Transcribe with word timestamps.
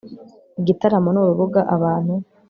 igitaramo 0.59 1.09
ni 1.11 1.19
urubuga 1.23 1.59
abantu 1.75 2.13